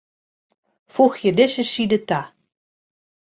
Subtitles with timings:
[0.93, 2.21] Foegje dizze side ta.